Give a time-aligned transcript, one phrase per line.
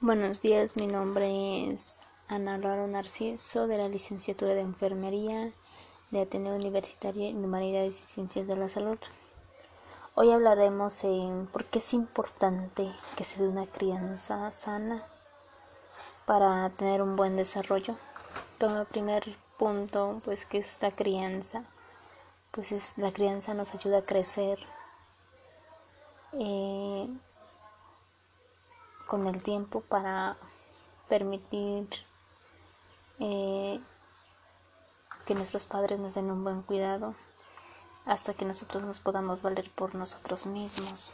[0.00, 5.50] Buenos días, mi nombre es Ana Laura Narciso de la licenciatura de Enfermería
[6.12, 8.96] de Ateneo Universitario en Humanidades y Ciencias de la Salud.
[10.14, 15.02] Hoy hablaremos en por qué es importante que se dé una crianza sana
[16.26, 17.96] para tener un buen desarrollo.
[18.60, 19.24] Como primer
[19.58, 21.64] punto, pues que es la crianza.
[22.52, 24.60] Pues es la crianza nos ayuda a crecer.
[26.34, 27.08] Eh,
[29.08, 30.36] con el tiempo para
[31.08, 31.88] permitir
[33.18, 33.80] eh,
[35.26, 37.14] que nuestros padres nos den un buen cuidado
[38.04, 41.10] hasta que nosotros nos podamos valer por nosotros mismos.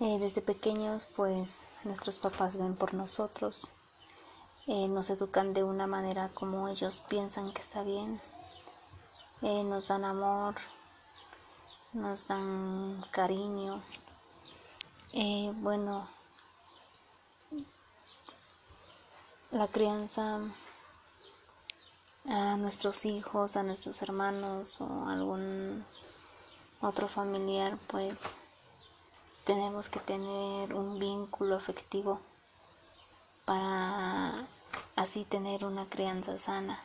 [0.00, 3.72] Eh, desde pequeños, pues nuestros papás ven por nosotros,
[4.66, 8.20] eh, nos educan de una manera como ellos piensan que está bien,
[9.42, 10.54] nos dan amor,
[11.92, 13.80] nos dan cariño,
[15.12, 16.08] eh, bueno,
[19.50, 20.40] la crianza
[22.28, 25.84] a nuestros hijos, a nuestros hermanos o algún
[26.80, 28.38] otro familiar, pues
[29.44, 32.20] tenemos que tener un vínculo afectivo
[33.44, 34.46] para
[34.94, 36.80] así tener una crianza sana.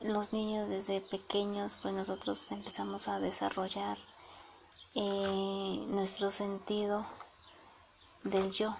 [0.00, 3.98] Los niños desde pequeños, pues nosotros empezamos a desarrollar
[4.94, 7.06] nuestro sentido
[8.24, 8.76] del yo.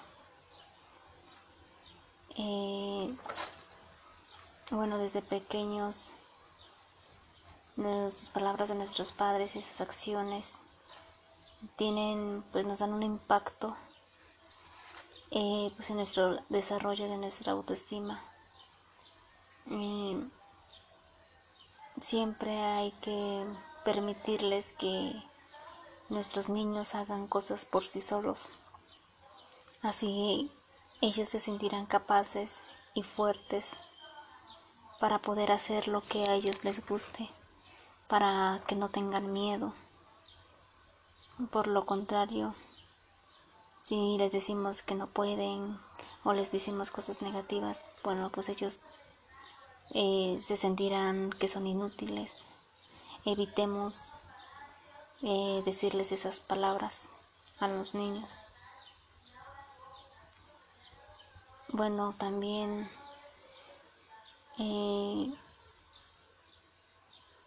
[4.71, 6.13] Bueno, desde pequeños,
[7.77, 10.61] las palabras de nuestros padres y sus acciones
[11.77, 13.77] tienen, pues nos dan un impacto
[15.31, 18.23] eh, pues en nuestro desarrollo de nuestra autoestima.
[22.01, 23.45] siempre hay que
[23.85, 25.13] permitirles que
[26.09, 28.51] nuestros niños hagan cosas por sí solos.
[29.83, 30.51] Así
[31.01, 32.63] ellos se sentirán capaces
[32.95, 33.79] y fuertes
[34.99, 37.31] para poder hacer lo que a ellos les guste,
[38.09, 39.75] para que no tengan miedo.
[41.51, 42.55] Por lo contrario,
[43.81, 45.79] si les decimos que no pueden
[46.25, 48.89] o les decimos cosas negativas, bueno, pues ellos
[49.91, 52.49] eh, se sentirán que son inútiles.
[53.25, 54.17] Evitemos
[55.23, 57.11] eh, decirles esas palabras
[57.59, 58.47] a los niños.
[61.71, 62.89] Bueno, también
[64.59, 65.33] eh,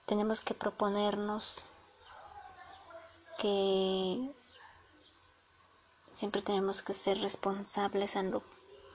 [0.05, 1.63] tenemos que proponernos
[3.39, 4.31] que
[6.11, 8.43] siempre tenemos que ser responsables a lo,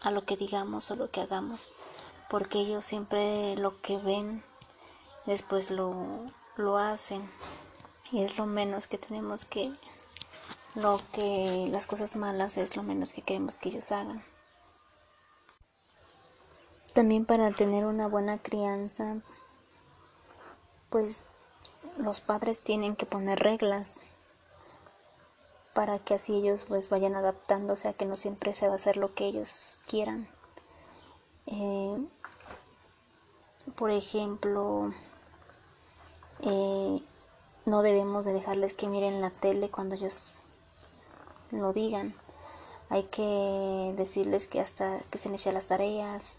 [0.03, 1.75] a lo que digamos o lo que hagamos,
[2.31, 4.45] porque ellos siempre lo que ven
[5.25, 6.25] después lo,
[6.57, 7.29] lo hacen
[8.13, 9.71] y es lo menos que tenemos que
[10.75, 14.23] lo que las cosas malas es lo menos que queremos que ellos hagan.
[16.93, 19.17] También para tener una buena crianza
[20.91, 21.25] pues
[21.99, 24.03] los padres tienen que poner reglas
[25.75, 28.97] para que así ellos pues vayan adaptándose a que no siempre se va a hacer
[28.97, 30.29] lo que ellos quieran.
[31.47, 31.99] Eh,
[33.75, 34.93] por ejemplo
[36.41, 37.03] eh,
[37.67, 40.33] no debemos de dejarles que miren la tele cuando ellos
[41.51, 42.15] lo digan.
[42.89, 46.39] Hay que decirles que hasta que se echen las tareas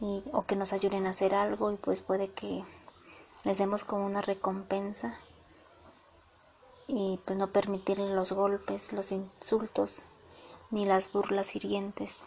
[0.00, 2.64] y, o que nos ayuden a hacer algo y pues puede que
[3.44, 5.18] les demos como una recompensa
[6.86, 10.04] y pues no permitirle los golpes, los insultos
[10.70, 12.22] ni las burlas hirientes,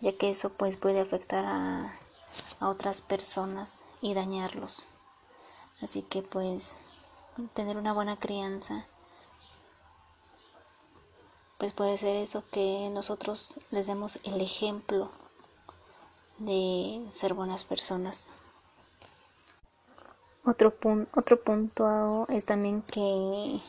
[0.00, 1.98] ya que eso pues puede afectar a,
[2.60, 4.86] a otras personas y dañarlos.
[5.80, 6.76] Así que pues
[7.54, 8.86] tener una buena crianza,
[11.58, 15.10] pues puede ser eso que nosotros les demos el ejemplo
[16.38, 18.28] de ser buenas personas.
[20.44, 20.74] Otro,
[21.14, 23.60] otro punto es también que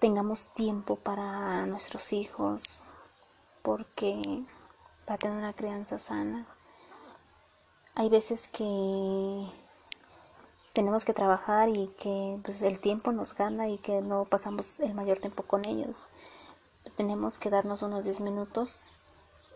[0.00, 2.82] tengamos tiempo para nuestros hijos,
[3.62, 4.44] porque
[5.06, 6.46] para tener una crianza sana,
[7.94, 9.46] hay veces que
[10.76, 14.92] tenemos que trabajar y que pues, el tiempo nos gana y que no pasamos el
[14.92, 16.08] mayor tiempo con ellos.
[16.96, 18.84] Tenemos que darnos unos 10 minutos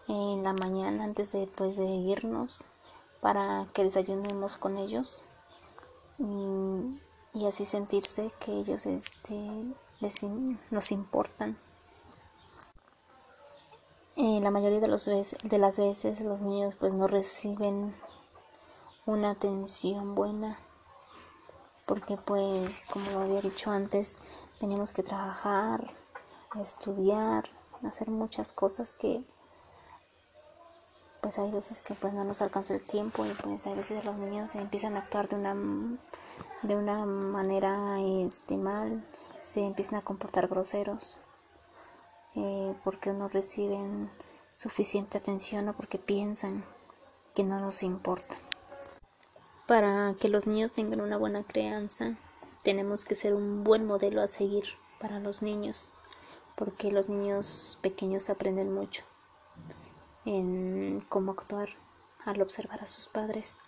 [0.09, 2.65] en la mañana antes de, pues, de irnos
[3.21, 5.23] para que desayunemos con ellos
[6.19, 9.35] y, así sentirse que ellos este,
[10.01, 10.23] les,
[10.71, 11.59] nos importan.
[14.17, 17.95] Eh, la mayoría de, los de las veces los niños pues no reciben
[19.05, 20.59] una atención buena
[21.91, 24.21] porque pues como lo había dicho antes
[24.61, 25.93] tenemos que trabajar
[26.55, 27.51] estudiar,
[27.85, 29.25] hacer muchas cosas que
[31.21, 34.17] pues hay veces que pues no nos alcanza el tiempo y pues a veces los
[34.19, 35.57] niños empiezan a actuar de una
[36.63, 39.05] de una manera este mal
[39.43, 41.19] se empiezan a comportar groseros
[42.37, 44.13] eh, porque no reciben
[44.53, 46.65] suficiente atención o porque piensan
[47.35, 48.37] que no nos importa
[49.71, 52.17] para que los niños tengan una buena crianza
[52.65, 54.65] tenemos que ser un buen modelo a seguir
[54.99, 55.91] para los niños
[56.57, 59.05] porque los niños pequeños aprenden mucho
[60.25, 61.69] en cómo actuar
[62.25, 63.59] al observar a sus padres.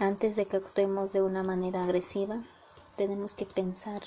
[0.00, 2.42] Antes de que actuemos de una manera agresiva,
[2.96, 4.02] tenemos que pensar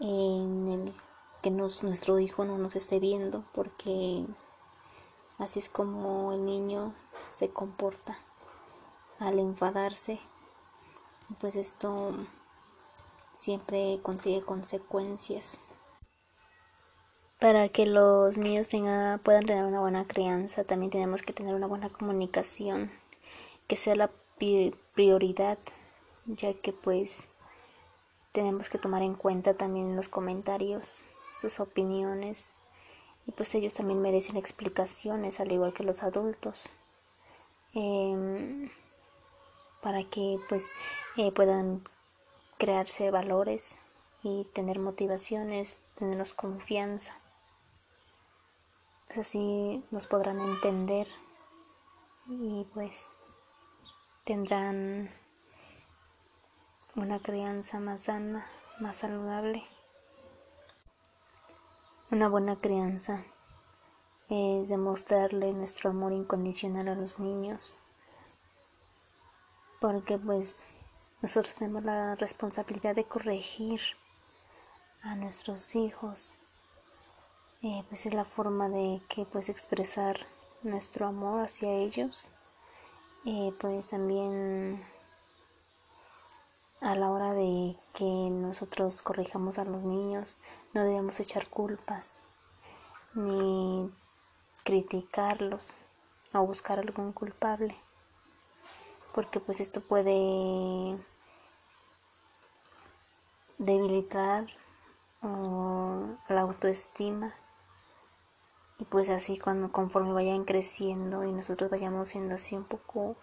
[0.00, 0.92] en el
[1.40, 4.26] que nuestro hijo no nos esté viendo, porque
[5.38, 6.92] así es como el niño
[7.32, 8.18] se comporta
[9.18, 10.20] al enfadarse.
[11.40, 12.14] Pues esto
[13.34, 15.60] siempre consigue consecuencias
[17.42, 18.68] para que los niños
[19.24, 22.92] puedan tener una buena crianza, también tenemos que tener una buena comunicación,
[23.66, 24.12] que sea la
[24.94, 25.58] prioridad,
[26.26, 27.30] ya que pues
[28.30, 31.02] tenemos que tomar en cuenta también los comentarios,
[31.34, 32.52] sus opiniones,
[33.26, 36.72] y pues ellos también merecen explicaciones, al igual que los adultos,
[37.74, 38.70] em,
[39.80, 40.72] para que pues
[41.16, 41.82] eh, puedan
[42.58, 43.78] crearse valores
[44.22, 47.22] y tener motivaciones, tenerlos confianza
[49.18, 51.06] así nos podrán entender
[52.26, 53.10] y pues
[54.24, 55.10] tendrán
[56.94, 58.46] una crianza más sana,
[58.80, 59.64] más saludable.
[62.10, 63.24] Una buena crianza
[64.32, 67.76] es demostrarle nuestro amor incondicional a los niños,
[69.78, 70.64] porque pues
[71.20, 73.80] nosotros tenemos la responsabilidad de corregir
[75.02, 76.32] a nuestros hijos.
[77.62, 80.16] Eh, pues es la forma de que pues expresar
[80.62, 82.28] nuestro amor hacia ellos.
[83.26, 84.82] Eh, pues también
[86.80, 90.40] a la hora de que nosotros corrijamos a los niños
[90.72, 92.20] no debemos echar culpas
[93.14, 93.92] ni
[94.64, 95.74] criticarlos
[96.32, 97.76] o buscar algún culpable
[99.12, 100.98] porque pues esto puede
[103.58, 104.46] debilitar
[105.22, 107.34] la autoestima.
[108.78, 113.16] Y pues así cuando conforme vayan creciendo y nosotros vayamos siendo así un poco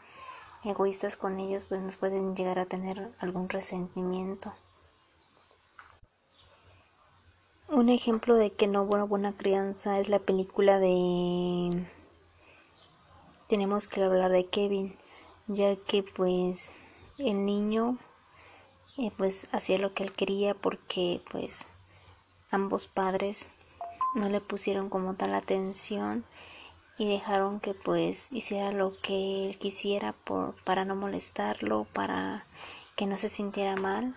[0.63, 4.53] egoístas con ellos pues nos pueden llegar a tener algún resentimiento
[7.79, 11.69] un ejemplo de que no hubo buena crianza es la película de
[13.47, 14.97] tenemos que hablar de Kevin
[15.47, 16.73] ya que pues
[17.17, 17.97] el niño
[18.97, 21.69] eh, pues hacía lo que él quería porque pues
[22.51, 23.51] ambos padres
[24.13, 26.25] no le pusieron como tal atención
[26.97, 32.45] y dejaron que pues hiciera lo que él quisiera por, para no molestarlo, para
[32.97, 34.15] que no se sintiera mal.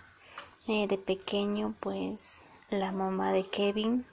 [0.66, 4.06] Eh, de pequeño pues la mamá de Kevin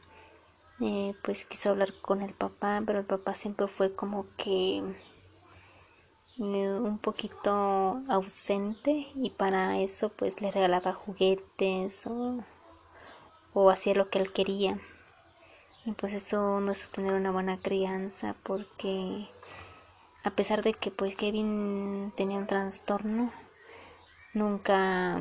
[0.82, 4.78] eh, pues quiso hablar con el papá, pero el papá siempre fue como que
[6.38, 12.44] eh, un poquito ausente y para eso pues le regalaba juguetes o,
[13.54, 14.80] o hacía lo que él quería.
[15.86, 19.28] Y pues eso no es tener una buena crianza porque
[20.24, 23.34] a pesar de que pues Kevin tenía un trastorno,
[24.34, 25.20] nunca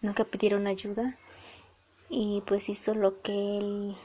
[0.00, 1.18] nunca pidieron ayuda
[2.10, 3.96] y pues hizo lo que él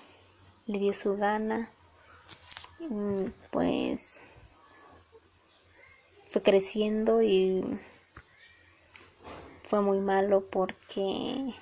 [0.68, 1.72] le dio su gana.
[3.52, 4.22] Pues
[6.30, 7.64] fue creciendo y
[9.64, 11.54] fue muy malo porque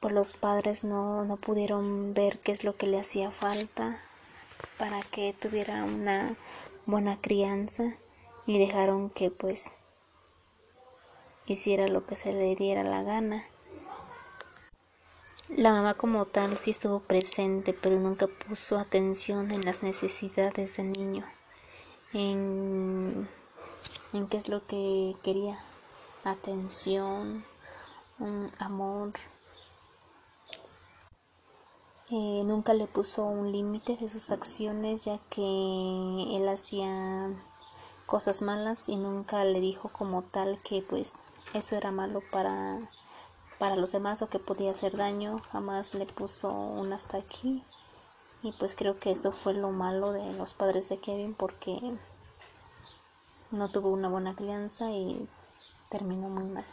[0.00, 4.00] pues los padres no, no pudieron ver qué es lo que le hacía falta
[4.76, 6.34] para que tuviera una
[6.86, 7.94] buena crianza
[8.46, 9.72] y dejaron que pues
[11.46, 13.46] hiciera lo que se le diera la gana.
[15.56, 20.92] La mamá como tal sí estuvo presente, pero nunca puso atención en las necesidades del
[20.92, 21.26] niño,
[22.14, 23.28] en,
[24.14, 25.58] en qué es lo que quería,
[26.24, 27.44] atención,
[28.58, 29.12] amor,
[32.10, 37.30] eh, nunca le puso un límite de sus acciones ya que él hacía
[38.06, 41.20] cosas malas y nunca le dijo como tal que pues
[41.52, 42.78] eso era malo para
[43.62, 47.62] para los demás o que podía hacer daño jamás le puso un hasta aquí.
[48.42, 51.78] Y pues creo que eso fue lo malo de los padres de Kevin porque
[53.52, 55.28] no tuvo una buena crianza y
[55.90, 56.64] terminó muy mal